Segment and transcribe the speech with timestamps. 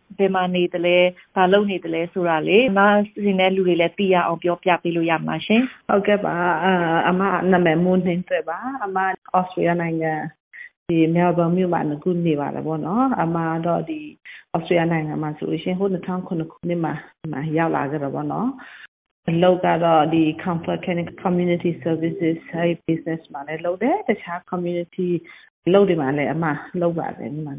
[0.25, 0.97] ယ်မှာနေတယ်လဲ
[1.35, 2.79] ဘာလုပ်နေတယ်လဲဆိုတာလေအမ
[3.23, 6.33] စီနဲ့လူတွေလည်းသိရအောင်ပြောပြပေးလို့ရမှာရှင်ဟုတ်ကဲ့ပါ
[7.09, 10.13] အမနာမည်မိုးနင်းတွေပါအမဩစတြေးလျနိုင်ငံ
[10.89, 13.99] ဒီမဲလ်ဘန်မြို့မှာငခုနေပါတယ်ပေါ့နော်အမတော့ဒီ
[14.53, 16.33] ဩစတြေးလျနိုင်ငံမှာဆိုလို့ရှိရင်ဟို2009ခု
[16.69, 16.93] နှစ်မှာ
[17.57, 18.49] ရောက်လာကြတော့ပေါ့နော်
[19.29, 20.79] အလုပ်ကတော့ဒီ comfort
[21.23, 25.09] community services ဟို business မှာလည်းလုပ်တယ်တခြား community
[25.73, 26.45] လုပ်တွေမှာလည်းအမ
[26.81, 27.55] လုပ်ပါတယ်ဒီမှာ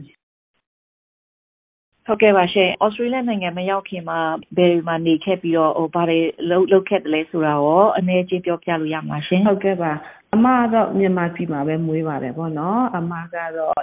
[2.07, 4.19] ဟုတ်ကဲ့ပါရှင်ဩစတြေးလျနိုင်ငံမရောက်ခင်မှာ
[4.57, 6.21] ဘယ်မှာနေခဲ့ပြီးတော့ဟိုဘာတွေ
[6.51, 9.93] လုပ်လုပ်ခဲ့တယ်လဲဆိုတာရောအနည်းချင်းပြောပြလို့ရမှာရှင်ဟုတ်ကဲ့ပါ
[10.35, 13.83] အမတော့မြန်မာပြည်မှာပဲမွေးပါတယ်ပေါ့နော်အမကတော့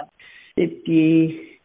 [0.56, 1.02] ဒီ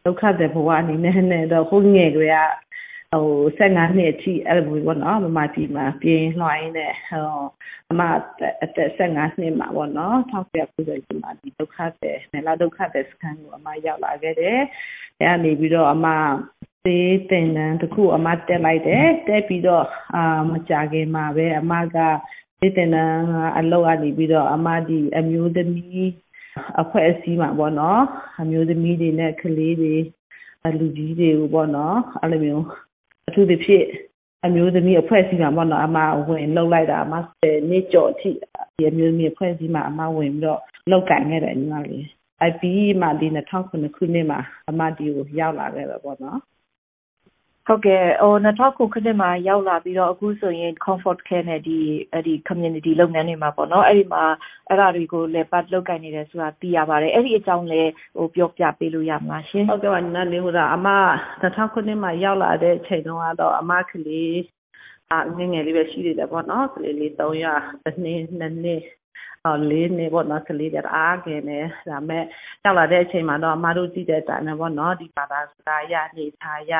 [0.04, 3.26] ဒုက္ခတဲ့ဘဝအနေနဲ့နဲ့တော့ဟိုငယ်ကလေးကဟို
[3.58, 7.30] 15နှစ်အထိအဲ့လိုပေါ့နော်မမကြီးမှာပြင်းလွှိုင်းနဲ့ဟို
[7.90, 8.00] အမ
[8.64, 14.60] အသက်15နှစ်မှာပေါ့နော်1990မှာဒီဒုက္ခတဲ့နယ်လာဒုက္ခတဲ့စကန်ကိုအမရောက်လာခဲ့တယ်
[15.20, 16.06] အဲ့ကနေပြီးတော့အမ
[16.86, 19.84] သေးတင်တန်းတခုအမတက်လိုက်တယ်တက်ပြီးတော့
[20.16, 21.96] အာမကြခင်မှာပဲအမက
[22.60, 23.22] သေးတင်တန်း
[23.58, 26.08] အလောက်ကနေပြီးတော့အမဒီအမျိုးသမီး
[26.80, 28.02] အဖွဲ့အစည်းမှာပေါ့နော်
[28.40, 29.94] အမျိုးသမီးတွေနဲ့ကလေးတွေ
[30.78, 32.64] လူကြီးတွေကိုပေါ့နော်အဲ့လိုမျိုး
[33.28, 33.86] အထူးသဖြင့်
[34.46, 35.98] အမျိုးသမီးအဖွဲ့အစည်းမှာပေါ့နော်အမ
[36.28, 38.30] ဝင်လှုပ်လိုက်တာအမ10နှစ်ကျော်အထိ
[38.76, 42.04] ဒီအမျိုးသမီးအဖွဲ့အစည်းမှာအမဝင်ပြီးတော့လောက်ကင်ခဲ့တယ်ညီမလေး
[42.48, 42.62] IP
[43.00, 46.38] မှာဒီ2009ခုနှစ်မှာအမဒီကိုရောက်လာခဲ့တော့ပေါ့နော်
[47.68, 51.78] ဟုတ်ကဲ့ဟို2009ခုနှစ်မှာရောက်လာပြီးတော့အခုဆိုရင် comfort care နဲ့ဒီ
[52.12, 54.24] အဲ့ဒီ community လုပ်ငန်းတွေမှာပေါ့နော်အဲ့ဒီမှာ
[54.68, 60.88] အဲ့ဒါတွေကိုလည်းပတ်လောက်ကင်နေတယ်ဆိုတာသိရပါတယ်အဲ့ဒီအကြောင်းလည်းဟိုပြောပြပေးလို့ရမလားရှင်ဟုတ်ကဲ့ပါနားလေးဟိုဒါအမ
[61.42, 64.38] 2000ခုနှစ်မှာရောက်လာတဲ့အချိန်တုန်းကတော့အမကလေး
[65.12, 68.82] အငငယ်လေးပဲရှိသေးတယ်ပေါ့နော်ကလေးလေး300တစ်နှစ်နှစ်နှစ်
[69.44, 71.58] အော်လေးနေပေါ့နော်ကလေးတွေအားငယ်နေ
[71.90, 72.24] ဒါမဲ့
[72.64, 76.72] ရောက်လာတဲ့အချိန်မှာတော့အမတို့ကြည့်တဲ့အတိုင်းပဲပေါ့နော်ဒီဘာသာစကားရနေထားရ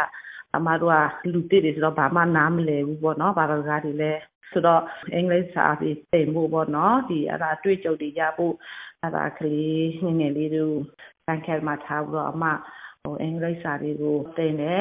[0.56, 4.20] အမတို့ကလူတစ်တွေဆိုတော့ဘာမှနားမလည်ဘူးပေါ့နော်ဘာသာစကားတွေလည်း
[4.50, 4.82] ဆိုတော့
[5.14, 8.54] အင်္ဂလိပ်စာပြီးသင်ဖို့ပေါ့နော်ဒီအဲ့ဒါအတွေ့အကြုံတွေရဖို့
[9.02, 10.76] အဲ့ဒါကလေးငငယ်လေးတို့
[11.26, 12.44] တန်ခဲမှာထားပြီးတော့အမ
[13.02, 14.80] ဟိုအင်္ဂလိပ်စာတွေကိုသင်တယ်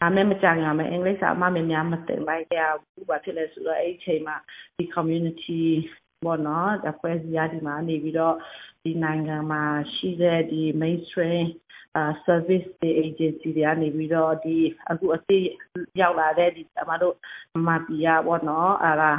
[0.00, 4.36] ဒါမဲ့မကြငါမဲ့အင်္ဂလိပ်စာအမမများမသင်လိုက်ကြဘူးဘာဖြစ်လဲဆိုတော့အဲ့ဒီအချိန်မှာ
[4.76, 5.62] ဒီ community
[6.24, 8.36] ပေါ့နော်အဖွဲ့အစည်းအဒီမှာနေပြီးတော့
[8.82, 9.62] ဒီနိုင်ငံမှာ
[9.94, 11.46] ရှိတဲ့ဒီ mainstream
[12.26, 14.56] service တွေ agency တွေကနေပြီးတော့ ဒီ
[14.90, 15.38] အခုအသိ
[16.00, 17.14] ရောက်လာတဲ့ ဒီအမတို့
[17.66, 19.12] မပီယာပေါ့နော်အဲ့ဒါ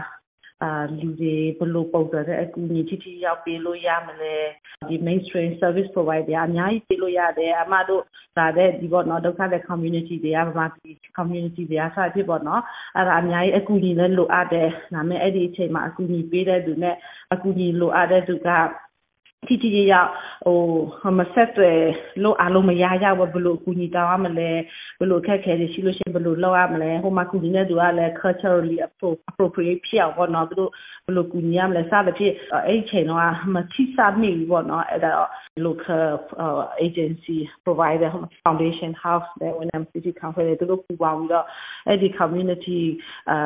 [0.63, 4.35] အာလူတွေဘယ်လိုပုံစံနဲ့အကူအညီထိထိရောက်ပေးလို့ရမလဲ
[4.87, 8.03] ဒီ mainstream service provider အများကြီးပေးလို့ရတယ်အမတို့
[8.37, 12.61] ဒါတဲ့ဒီပေါ့နော်ဒုက္ခတဲ့ community တွေကဗမာပြည် community တွေကစဖြစ်ပေါ့နော်
[12.95, 16.95] အဲ့ဒါအများကြီးအကူအညီလည်းလိုအပ်တယ်ဒါပေမဲ့အဲ့ဒီအချိန်မှာအကူအညီပေးတဲ့သူနဲ့
[17.33, 18.49] အကူအညီလိုအပ်တဲ့သူက
[19.45, 19.93] ထိထိရရ
[20.45, 21.71] ဟိုမဆက်တွေ
[22.23, 24.49] လို့အားလုံးမရရဘူးဘလို့ကူညီတောင်းရမလဲ
[25.01, 30.71] ဘလို့ခက်ခဲတွေရှိလို့ရှိရင်ဘလို့လောက်ရမလဲဟိုမှာကူညီတဲ့သူကလည်း culturally appropriate ဖြစ်အောင်ပေါ့နော်သူတို့
[31.07, 32.33] ဘလို့ကူညီရမလဲစသဖြင့်
[32.67, 33.21] အဲ့ချိန်တော့
[33.55, 35.29] မထိစားမိဘူးပေါ့နော်အဲ့ဒါတော့
[35.67, 38.09] local uh, agency provider
[38.43, 41.45] foundation house တဲ့ when city council တွေသူတို့ပူပေါင်းပြီးတော့
[41.87, 42.81] အဲ့ဒီ community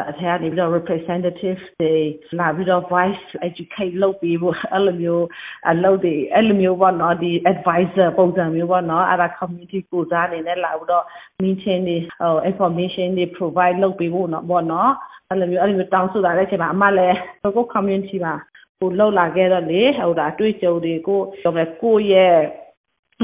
[0.09, 1.93] အထက်ကနေပြီးတော့ representative တွေ
[2.39, 5.25] လာပြီးတော့ voice educate လုပ်ပြီးဖို့အဲ့လိုမျိုး
[5.69, 11.05] အလုပ်တွေအဲ့လိုမျိုးပေါ့နော်ဒီ advisor ပုံစံမျိုးပေါ့နော်အဲ့ဒါ community ကိုစားအနေနဲ့လာပြီးတော့
[11.41, 14.91] meeting တွေဟို information တွေ provide လုပ်ပေးဖို့နော်ပေါ့နော်
[15.29, 17.17] အဲ့လိုမျိုးအဲ့လိုမျိုးတောင်းဆိုတာတဲ့အချိန်မှာအမလည်း
[17.55, 18.35] ကို community မှာ
[18.79, 22.35] ဟိုလောက်လာခဲ့တော့လေဟိုဒါအတွေ့အကြုံတွေကိုပြောမယ်ကိုရဲ့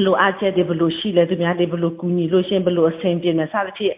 [0.06, 3.96] လိုအပ်ချက်တွေဘယ်လိုရှိလဲသူများတွေဘယ်လိုကူညီလို့ရှင်ဘယ်လိုအဆင်ပြေနေစသဖြင့်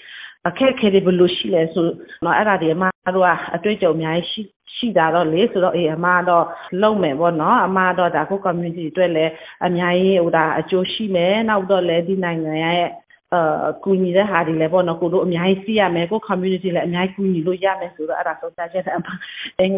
[0.47, 2.83] အခက်အခဲတွေဘယ်လိုရှိလဲဆိုတော့အဲ့ဒါတွေအမ
[3.15, 4.41] တို့ကအတွေ့အကြုံအများကြီးရှိ
[4.79, 6.45] ရှိတာတော့လေဆိုတော့အေးအမတော့
[6.81, 9.31] လုံမယ်ပေါ့နော်အမတော့ဒါကို community အတွက်လည်း
[9.65, 12.89] အများကြီးဟိုဒါအကျိုးရှိမယ်နောက်တော့လည်းဒီနိုင်ငံရဲ့
[13.33, 19.09] အာကူညီတဲ့ဟာတွေလည်းပေါ့နော်ကိုတို့အများကြီးသိရမယ်ကို community လည်းအများကြီးကူညီလို့ရမယ်ဆိုတော့အဲ့ဒါဆုံးဖြတ်ချက်အင်္ဂ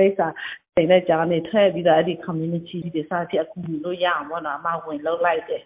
[0.02, 0.28] လိပ်စာ
[0.76, 5.62] သင်တဲ့ကြားနေထွက်ပြီးတော့အဲ့ဒီ community တွေစသဖြင့်အကူညီလို့ရအောင်ပေါ့နော်အမဝင်လောက်လိုက်တယ်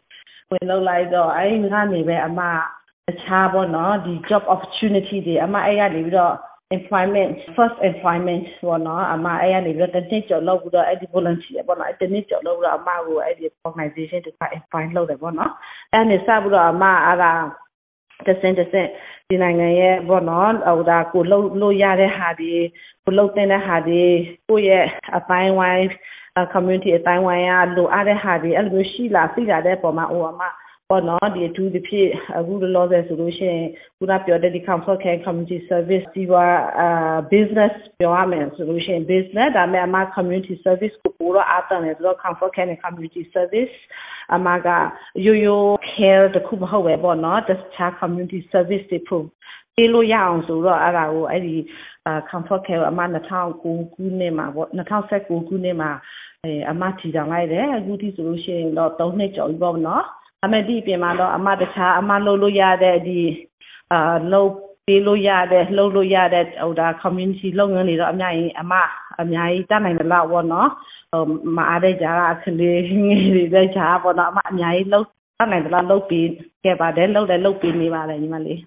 [0.52, 2.42] ဝင်လောက်လိုက်တော့အဲ့ဒီကနေပဲအမ
[3.08, 6.36] တခြားပေါ့နော်ဒီ job opportunity တွေအမအဲ့ရနေပြီးတော့
[6.74, 15.52] employment first employment ပေါ့နော်အမအဲ့ရနေပြီးတော့တနစ်ကျော်လောက်ပြီးတော့အဲ့ဒီ volunteer ပေါ့နော်အဲ့တနစ်ကျော်လောက်ပြီးတော့အမကိုအဲ့ဒီ organization တွေက employ လုပ်တယ်ပေါ့နော်
[15.94, 17.34] အဲ့နေစပြီးတော့အမအဲ့ဒါ
[18.28, 18.90] တဆင့်တဆင့်
[19.30, 22.54] ဒီနိုင်ငံရဲ့ပေါ့နော်ဟိုဒါကိုလှုပ်လို့ရတဲ့ဟာဒီ
[23.04, 24.02] ကိုလှုပ်တဲ့ဟာဒီ
[24.48, 24.86] ကိုရဲ့
[25.18, 25.86] အပိုင်းဝိုင်း
[26.54, 30.42] community အတိုင်းဝိုင်းကလိုအပ်တဲ့ဟာတွေအဲ့လိုမျိုးရှိလာသိလာတဲ့ပုံမှာအိုအမ
[30.92, 33.66] ပေါ့နော်ဒီအထူးသဖြင့်အခုလောဆယ်ဆိုလို့ရှိရင်
[33.98, 36.46] ခုနပြောတဲ့ဒီ comfort care community service ဒီပါ
[36.80, 43.76] အာ business ပြောရမယ်ဆိုလို့ရှိရင် business ဒါပေမဲ့အမ community service ကိုပိုတော့အားတန်တယ်ဆိုတော့ comfort care နဲ့ community service
[44.36, 44.68] အမက
[45.26, 49.26] ရိုးရိုး care တခုမဟုတ်ပဲပေါ့နော်တခြား community service တွေဖို့
[49.76, 51.56] ပေးလို့ရအောင်ဆိုတော့အဲ့ဒါကိုအဲ့ဒီ
[52.30, 53.62] comfort care အမ2009
[53.94, 55.92] ခုနှစ်မှာပေါ့2019ခုနှစ်မှာ
[56.44, 60.06] အဲအမထီထောင်လိုက်တယ်အခုထိဆိုလို့ရှိရင်တော့3နှစ်ကျော်ပြီပေါ့နော်
[60.44, 63.20] အမေဒီပြင်မှာတော့အမတခြားအမလုပ်လို့ရတဲ့ဒီ
[63.92, 64.52] အာလုပ်
[64.86, 68.74] ပေးလို့ရတဲ့လှုပ်လို့ရတဲ့ဟိုဒါ community လုပ်ငန်းတွေတော့အများကြီးအမ
[69.22, 70.70] အများကြီးတတ်နိုင်တယ်လို့ပေါ့နော်
[71.12, 71.24] ဟို
[71.58, 76.26] မအားတဲ့ကြားကလေးငယ်တွေတဲ့ကြားပေါ့နော်အမအများကြီးလှုပ်တတ်နိုင်တယ်လို့လုပ်ပေး
[76.64, 78.60] ခဲ့ပါတယ်လှုပ်တယ်လှုပ်ပေးနေပါတယ်ညီမလေး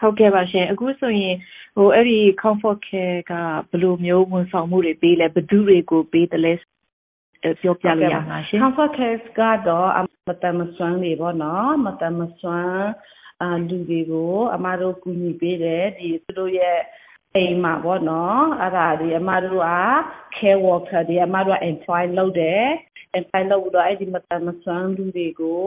[0.00, 1.36] ဟုတ်ကဲ့ပါရှင်အခုဆိုရင်
[1.76, 3.32] ဟိုအဲ့ဒီ comfort care က
[3.70, 6.52] ဘယ်လိုမျိုးဝန်ဆောင်မှုတွေပေးလဲဘယ်သူတွေကိုပေးတယ်လဲ
[7.60, 9.88] ပြောပြလို့ရမှာရှင် comfort care ကတော့
[10.28, 12.88] မတမစွမ်းတွေပေါ့နော်မတမစွမ်း
[13.42, 16.78] အာလူတွေကိုအမတို့ကူညီပေးတယ်ဒီသူတို့ရဲ့
[17.36, 19.70] အိမ်မှာပေါ့နော်အဲ့ဒါဒီအမတို့က
[20.36, 22.64] care worker တွေအမတို့က employ လုပ်တယ်
[23.18, 25.64] employ လုပ်ပြီးတော့အဲ့ဒီမတမစွမ်းလူတွေကို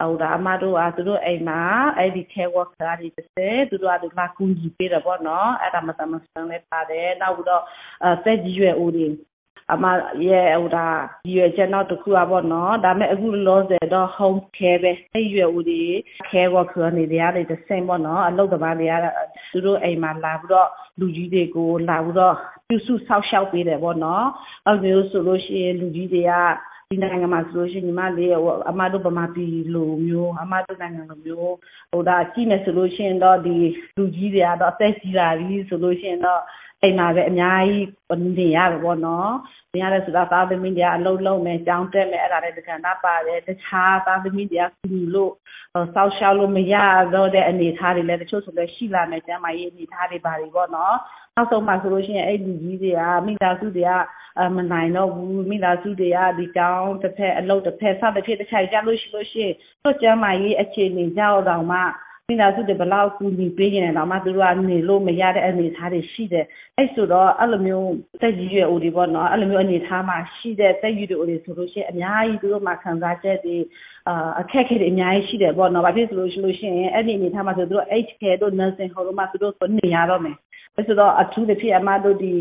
[0.00, 1.62] ဟိုဒါအမတို့ကသူတို့အိမ်မှာ
[1.96, 7.62] အဲ့ဒီ care worker တွေတစ်စဲသူတို့ကလာကူညီပေးတယ်ပေါ့နော်အဲ့ဒါမတမစွမ်းလည်းပါတယ်နောက်ပြီးတော့
[8.04, 9.06] အသက်ကြီးရွယ်ဦးတွေ
[9.74, 9.84] အမ
[10.26, 10.86] ရဲ့ဟိုဒါ
[11.24, 15.82] ဒီရွယ်ချက်နောက်တစ်ခုอ่ะပေါ့နော်ဒါပေမဲ့အခုလောဆယ်တော့ home care ပဲအဲ့ရွယ်ဦးဒီ
[16.30, 18.94] care worker နေတွေရတယ်တစ်ဆင့်ပေါ့နော်အလုပ်သမားတွေက
[19.50, 20.68] သူတို့အိမ်မှာလာပြီးတော့
[20.98, 22.34] လူကြီးတွေကိုလာပြီးတော့
[22.68, 24.26] ပြုစုဆောက်ရှောက်ပေးတယ်ပေါ့နော်
[24.66, 26.32] အဲ့လိုဆိုလို့ရှိရင်လူကြီးတွေက
[26.92, 28.32] ဒီနိုင်ငံမှာဆိုလို့ရှိရင်ညီမလေး
[28.70, 31.52] အမတို့ဗမာပြည်လိုမျိုးအမတို့နိုင်ငံလိုမျိုး
[31.92, 33.56] ဟိုဒါကြည့်မယ်ဆိုလို့ရှိရင်တော့ဒီ
[33.96, 36.42] လူကြီးတွေကတော့အသက်ကြီးလာပြီဆိုလို့ရှိရင်တော့
[36.82, 37.86] အိမ်မှာပဲအများကြီး
[38.38, 39.30] နေရတယ်ပေါ့နော်
[39.74, 45.32] နေရတယ်ဆိုတော့သားသမီးတွေကအလုံးလုံးမယ်ကြောင်းတက်မယ် အဲ့ဒါလည်း တကဏ္ဍပါတယ် တခြားသားသမီးတွေက ကူလို့
[45.94, 46.74] စောက်ရှောက်လို့မရ
[47.14, 50.96] တော့တဲ့ အနေအထားတွေလည်း တချို့ဆိုလည်း ရှိလာမယ် ကျမ်းမာရေးအနေအထားတွေပါတွေပေါ့နော်
[51.36, 53.92] နောက်ဆုံးမှဆိုလို့ရှိရင် အဲ့လူကြီးတွေက မိသားစုတွေက
[54.56, 61.80] မနိုင်တော့ဘူး မိသားစုတွေက ဒီကောင်းတစ်ဖက် အလုပ်တစ်ဖက် စသဖြင့်တစ်ခြားကြလို့ရှိလို့ရှိရင်တို့ကျမ်းမာရေးအခြေအနေကြောက်တော့မှ
[62.30, 66.44] မိသားစုတွေဘလောက်ကူညီပေးရင်တော့မှသူတို့ကနေလို့မရတဲ့အနေအထားတွေရှိတယ်
[66.76, 73.56] အဲ့ဆိုတော့အဲ့လိုမျိုးတက်ကြီးရွယ်ဦးတွေပေါ့နော်အဲ့လိုမျိုးအနေအထားမှာရှိတဲ့တက်ကြီးတွေဦးတွေဆိုလို့ရှိရင်အများကြီးသူတို့မှာခံစားချက်တွေ
[74.08, 80.36] အာအခက်အခဲတွေအများကြီးရှိတယ်ပေါ့နော်ဘာဖြစ်လို့ဆိုလို့ရှိရင်အဲ့ဒီအနေအထားမှာဆိုသူတို့ H care တို့ nursing home တို့မှာသူတို့နေရတော့မယ်
[80.76, 82.32] အဲ့ဆိုတော့အထူးသဖြင့်အမတို့ဒီ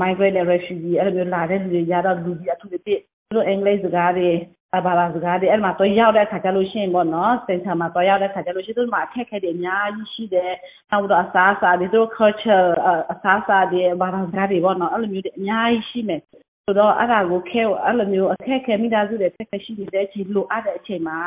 [0.00, 4.28] migrant refugee အဲ့လိုမျိုးလာတဲ့လူတွေကြတော့လူကြီးအထူးသဖြင့်သူတို့အင်္ဂလိပ်စကားတွေ
[4.76, 10.52] အဘာသာစကားတွေအဲ့မှာတော့ရောက်တဲ့ခါကျလို့ရှိရင်ပေါ့နော်စင်တာမှာတော့ရောက်တဲ့ခါကျလို့ရှိရင်သူတို့မှာအခက်အခဲတွေအများကြီးရှိတယ်
[10.90, 12.68] နောက်တော့အစားအစာတွေသူတို့ culture
[13.12, 16.20] အစားအစာတွေဘာသာစကားတွေပေါ့နော်အဲ့လိုမျိုးတွေအများကြီးရှိမယ်
[16.64, 21.18] ဆိုတော့အဲ့ဒါကိုခဲအဲ့လိုမျိုးအခက်အခဲမိသားစုတွေအခက်အခဲရှိနေတဲ့အချိန်လိုအပ်တဲ့အချိန်မှာ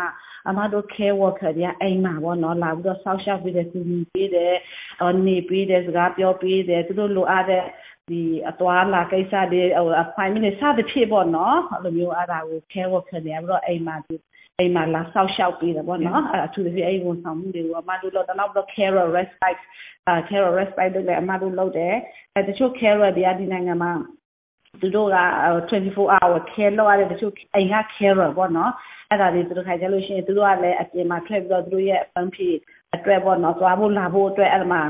[0.50, 4.56] အမတို့ care worker တွေကအိမ်မှာပေါ့နော်လာပြီးတော့ဆောက်ရှောက်ပေးတယ်ကူညီပေးတယ်
[5.28, 7.64] နေပေးတယ်စကားပြောပေးတယ်သူတို့လိုအပ်တဲ့
[8.12, 14.16] ဒီအသွားလာကိစ္စတွေဟို appointment တွေစသဖြင့်ပေါ့နော်အဲ့လိုမျိုးအဲ့ဒါကို care worker တွေပြီးတော့အိမ်မှာဒီ
[14.60, 19.62] အိမ်မှာလာဆောက်ရှောက်ပေးတယ်ပေါ့နော်အဲ့အထူးသဖြင့်အဲ့ဝန်ဆောင်မှုတွေကိုအမတို့တော့တော့တော့ care respite
[20.08, 21.96] အာ care respite တွေလည်းအမတို့လုပ်တယ်
[22.36, 23.92] အဲတချို့ care တွေကဒီနိုင်ငံမှာ
[24.82, 25.18] သူတို့က
[25.70, 28.72] 24 hour care လုပ်ရတဲ့တချို့အိမ်က care ပေါ့နော်
[29.10, 32.50] အဲ့ဒါလေးသူတို့ခိုင်ကြလို့ရှိရင်သူတို့ကလည်းအပြင်မှာထွက်ပြီးတော့သူတို့ရဲ့အပန်းဖြေ
[32.96, 34.82] အတွက်ပေါ့နော်သွားဖို့လာဖို့အတွက်အဲ့မှာ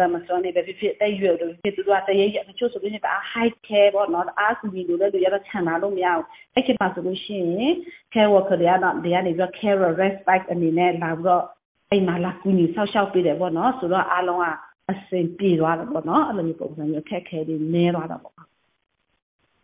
[0.00, 7.74] ဒါမှဆိုနေပဲဖြစ်ဖြစ်တဲ့ရွယ်တို့ဖြစ်သူတို့ကတရေရတချို့ဆိုလို့ရှိရင်အား high care ပေါ့နော်အားကူညီလို့လည်းလူရတော့ခြံလာလို့မရဘူးအဲ့ဒီမှာဆိုလို့ရှိရင်
[8.12, 11.44] care worker တွေကတော့တွေကနေပြီးတော့ care respite အနေနဲ့လာပြီးတော့
[11.90, 14.46] အိမ်မှာလာကူညီဆောက်ရှောက်ပေးတယ်ပေါ့နော်ဆိုတော့အားလုံးက
[14.92, 18.34] အဆင်ပြေသွားတယ်ပေါ့နော်အဲ့လိုမျိုးပုံစံမျိုးအခက်ခဲတွေနည်းသွားတာပေါ့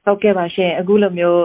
[0.05, 1.45] ဟုတ်ကဲ့ပါရှင်အခုလိုမျိုး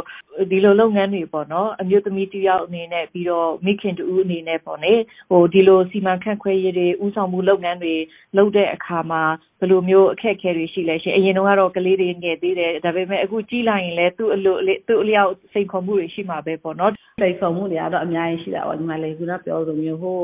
[0.51, 4.93] ဒီလိုလုပ်ငန်းတွေပေါ့နော်အမျိုးသမီးတယောက်အနေနဲ့ပြီးတော့မိခင်တူအနေနဲ့ပေါ့နေ
[5.29, 7.95] ဟိုဒီလိုစီမံခန့်ခွဲရေးတွေဥဆောင်မှုလုပ်ငန်းတွေ
[8.37, 9.21] လုပ်တဲ့အခါမှာ
[9.59, 14.55] ဘယ်လိုမျိုးအခက်အခဲတွေရှိလဲရှင်အရင်တော့ကတော့ကလေးတွေငယ်သေးတယ်ဒါပေမဲ့အခုကြီးလိုက်ရင်လည်းသူ့အလို
[14.87, 20.21] သူ့အလျောက်စိန်ခေါ်မှုတွေရှိမှာပဲပေါ့နော်စိန်ခေါ်မှုတွေကတော့အများကြီးရှိတာပေါ့ညီမလေးကပြောလိုမျိုးဟို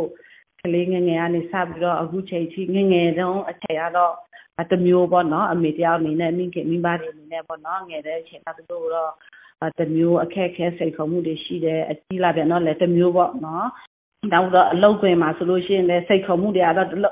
[0.61, 4.13] ကလေးငယ်ငယ်ကနေစပြီးတော့အခုချိန်ထိငယ်ငယ်တုန်းအချိန်ကတော့
[4.61, 9.11] အတမျိုးပေါ့နော်အမေတယောက်အနေနဲ့မိခင်မိဘတွေအနေနဲ့ပေါ့နော်ငယ်တဲ့အချိန်ကသူတို့တော့
[9.79, 13.67] တမျိုးအခက်အခဲစိတ်ခေါ်မှုတွေရှိတယ်အကြီးလာပြန်တော့လည်းတမျိုးပေါ့နော်
[14.31, 17.11] နောက်တော့အလုပ်တွင်မှာဆိုလို့ရှိရင်လည်းစိတ်ခေါ်မှုတွေကတော့ဒါ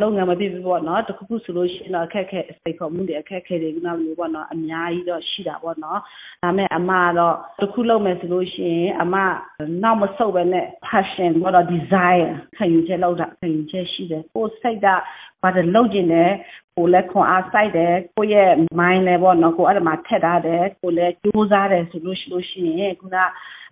[0.00, 6.00] လုပ်ငန်းမဖြစ်ဘူးပေါ့နော်တခုခုဆိုလို့ရှိရင်တော့အခက်ခဲစိတ်ခေါ်မှုတွေအခက်ခဲတွေကနောက်မျိုးပေါ့နော်အများကြီးတော့ရှိတာပေါ့နော်
[6.42, 9.16] ဒါမဲ့အမတော့တခုလုပ်မယ်ဆိုလို့ရှိရင်အမ
[9.82, 14.86] နောက်မဆုတ်ပဲနဲ့ passion ပေါ့နော် desire ခံယူချက်လောက်တာခံယူချက်ရှိတယ်ကိုယ်စိတ်က
[15.42, 16.30] ဘာတွေလုပ်ကျင်တယ်
[16.76, 23.16] ကိုလည်းခွန်အားစိုက်တယ်ကိုရဲ့ mind လည်းပေါ့နော်ကိုအဲ့ဒါမှထက်ထားတယ်ကိုလည်းကြိုးစားတယ်ဆိုလို့ရှိလို့ရှိရင်ခုန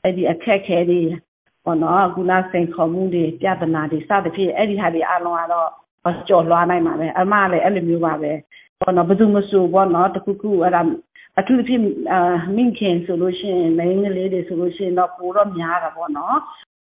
[0.03, 1.01] အဲ့ဒီအခက်ခဲတွေ
[1.65, 5.71] ပေါ့နော်ခုနစိန်ခေါ်မှုတွေပြဿနာတွေစသဖြင့်အဲ့ဒီဟာတွေအလုံးကတော့
[6.29, 8.33] ကြော်လွှားနိုင်ပါပဲအမလည်းအဲ့လိုမျိုးပါပဲ
[8.81, 10.83] ပေါ့နော်ဘယ်သူမဆိုပေါ့နော်တခုခုအဲ့ဒါ
[11.39, 12.21] အထူးသဖြင့်အာ
[12.57, 16.39] မိခင်ဆိုလို့ရှိရင်မိန်းကလေးတွေဆိုလို့ရှိရင်တော့ပိုတော့များတာပေါ့နော်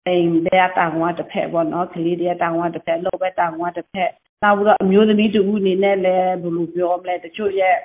[0.06, 4.10] အိမ်တဲ့တောင်ဝတစ်ဖက်ပေါ့နော်ကလေးတဲ့တောင်ဝတစ်ဖက်လောက်ပဲတောင်ဝတစ်ဖက်
[4.42, 7.76] နောက်ပြီးတော့အမျိုးသမီးတူဦးအနေနဲ့လည်းဘယ်လိုပြောမလဲတချို့ရဲ့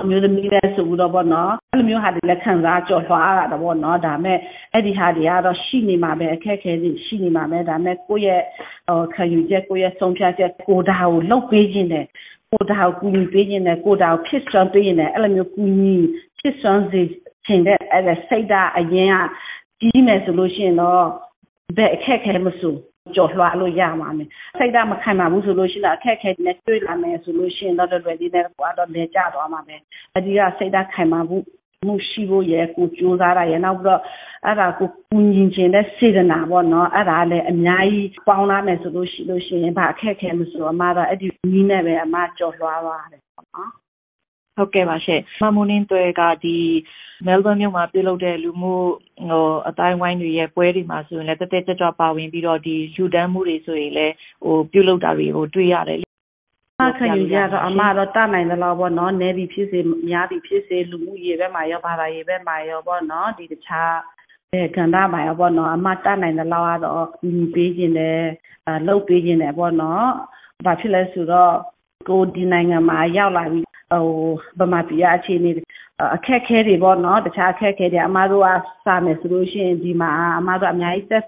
[0.00, 4.38] အမျိုးသမီးလည်းဆိုတော့ပေါ့နော်အဲ့လိုမျိုးဟာတွေလည်းခံစားကြော်လွှားရတာပေါ့နော်ဒါမဲ့
[4.72, 8.42] အဲ့ဒီဟာတွေကတော့ရှိနေမှာပဲအခက်အခဲတွေရှိနေမှာပဲဒါမဲ့ကိုယ့်ရဲ့
[8.88, 12.06] ဟိုခံယူချက်ကိုယ့်ရဲ့ဆုံးဖြတ်ချက်ကိုဒါကိုလှုပ်ပေးခြင်းတယ်
[12.52, 15.96] ကိုဒါကိုကူညီပေးခြင်းတယ်ကိုဒါကိုဖြစ်စွမ်းပေးခြင်းတယ်အဲ့လိုမျိုးကူညီ
[16.38, 17.02] ဖြစ်စွမ်းစေ
[17.46, 19.16] ခြင်းတဲ့အဲ့ဒါစိတ်ဓာတ်အရင်က
[19.80, 21.04] ကြီးမယ်ဆိုလို့ရှိရင်တော့
[21.76, 22.74] ဘယ်အခက်အခဲမဆို
[23.16, 24.28] ကြော်လွှားလို့ရမှာမယ်
[24.58, 28.46] စိတ်ဓာတ်မခံပါဘူးဆိုလို့ရှိရင်အခက်အခဲနဲ့တွေ့လာမယ်ဆိုလို့ရှိရင်တော့လွယ်ဒီနဲ့က
[28.78, 29.76] တော့လဲကျသွားမှာပဲ
[30.16, 31.44] အဒီကစိတ်ဓာတ်ခံပါဘူး
[31.86, 34.00] မှုရှိဖို့ရကိုကြိုးစားရရနောက်ပြီးတော့
[34.46, 43.81] အဲ့ဒါကိုကူညီခြင်းတဲ့စေတနာပေါ့နော်အဲ့ဒါလည်းအများကြီးပေါင်းလာမယ်ဆိုလို့ရှိလို့ရှိရင်ဗာအခက်အခဲမဆိုအမတော့အဲ့ဒီနီးနဲ့ပဲအမကြော်လွှားပါတယ်ပေါ့နော်
[44.56, 46.56] ဟုတ်ကဲ့ပါရှင့်မမွန်းင်းတွေကဒီ
[47.26, 48.74] မဲလ်ဘန်မြို့မှာပြုလုပ်တဲ့လူမှု
[49.30, 56.00] ဟိုအတိုင်းဝိုင်းတွေရဲ့ပွဲတွေမှာဆိုရင်လည်းတက်တက်ကြွကြွပါဝင်ပြီးတော့ဒီလူတန်းမှုတွေဆိုရင်လည်းဟိုပြုလုပ်တာတွေကိုတွေ့ရတယ်
[56.98, 59.78] ခံယူကြတော့အမတော့တနိုင်တယ်လို့ပေါ့နော်နေပြီဖြစ်စေ
[60.08, 63.94] များပြီဖြစ်စေလူမှုရေးဘက်မှာရောဘာသာရေးဘက်မှာရောပေါ့နော်ဒီတခြား
[64.52, 68.20] အဲကန္တာမှာရောပေါ့နော်အမတနိုင်တယ်လို့ကတော့ညီပေးခြင်းတယ်
[68.68, 70.06] အလုပ်ပေးခြင်းတယ်ပေါ့နော်
[70.64, 71.54] ဘာဖြစ်လဲဆိုတော့
[72.08, 75.50] ကိုဒီနိုင်ငံမှာရောက်လာပြီး ဟိုဗမာပြည်အခြေအနေ
[76.16, 78.48] အခက်ခဲတွေပေါ့နော်တခြားအခက်ခဲတွေအမတို့က
[78.84, 81.24] စာမယ်ဆိုလို့ရှိရင်ဒီမှာအမတို့အများကြီးတက်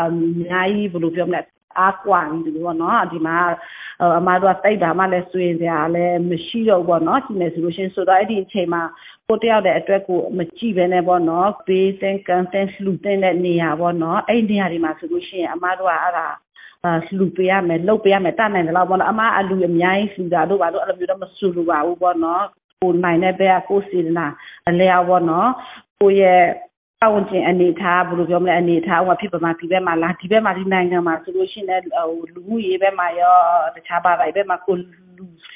[0.00, 0.04] အ
[0.40, 1.40] များကြီးဘယ်လိုပြောမလဲ
[1.78, 3.36] အားကွာနေတယ်ပေါ့နော်ဒီမှာ
[4.18, 8.82] အမတို့ကတိတ်တာမှလည်းဆွေးစရာလည်းမရှိတော့ဘူးပေါ့နော်ဒီမယ်ဆိုလို့ရှိရင်ဆိုတော့အဲ့ဒီအချိန်မှာ
[9.26, 16.36] ကိုတယောက်တဲ့အတွက်ကိုမကြည့်ပဲနဲ့ပေါ့နော်ဘေးတင်ကန်တင်လှူတင်တဲ့နေရာပေါ့နော်အဲ့ဒီနေရာဒီမှာဆိုလို့ရှိရင်အမတို့ကအဲ့ဒါအာ
[17.16, 22.44] လှူပေးရမယ်လှုပ်ပေးရမယ်တတ်နိုင်တယ်လို့ပေါ့နော်အမအလူအများကြီးလှူတာတို့ပါတို့အဲ့လိုမျိုးတော့မဆူလို့ပါဘူးပေါ့နော်
[22.80, 24.26] ကိုနိုင်တဲ့ဘက်ကကိုစီနာ
[24.68, 25.48] အလျောက်ပေါ့နော်
[26.00, 26.42] ကိုရဲ့
[27.00, 33.36] ပတ်ဝန်းကျင်အနေထားဘယ်လိုပြောမလဲအနေထားဟိုဖြစ်ပမာဒီဘက်မှာလာဒီဘက်မှာဒီနိုင်ငံမှာဆိုလို့ရှိရင်ဟိုလူမှုရေးဘက်မှာရော
[33.74, 34.76] တခြားဘာသာရေးဘက်မှာကို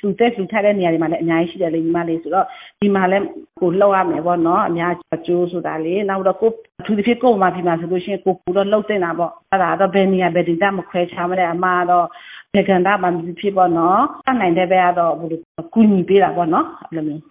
[0.05, 2.47] လူသက်လူထားတဲ့နေရာတွေမှာလည်းအများကြီးရှိတယ်လေညီမလေးဆိုတော့
[2.81, 3.25] ဒီမှာလည်း
[3.61, 12.07] ကိုလောက်ရမယ်ပေါ့နော်အများအကျိုးဆိုတာလေနောက်တော့ကိုအထူးသဖြင့်ကို့မှာဒီမှာဆိုလို့ရှိရင်ကိုပူတော့လှုပ်တင်တာပေါ့အဲ့ဒါတော့ဘယ်နေရာဘယ်ဒေသမခွဲခြားမလဲအမတော့
[12.55, 15.41] ဘေကန်တာမှာဖြစ်ပေါ့နော်အနိုင်တဲ့ဘက်ကတော့ဘယ်လို
[15.73, 17.23] ကူညီပေးတာပေါ့နော်အဲ့လိုမျိုး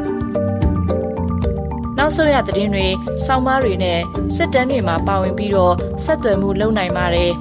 [2.06, 2.88] နောက်ဆုံးရသတင်းတွေ၊
[3.26, 4.00] စောင်းမားတွေနဲ့
[4.36, 7.32] စစ်တမ်းတွေမှာပါဝင်ပြီးတော့ဆက်သွယ်မှုလုပ်နိုင်ပါတယ်။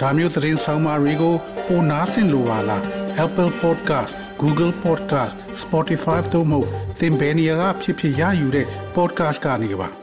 [0.00, 1.34] ဒါမျိုးသတင်းဆောင်မာတွေကို
[1.66, 2.82] ပိုနားဆင်လိုပါလား
[3.24, 4.12] Apple Podcast
[4.42, 6.58] Google Podcast Spotify တို့မှာ
[7.00, 10.01] သင်ပင်ရာဖြစ်ဖြစ်ရယူတဲ့ podcast ကနေပါ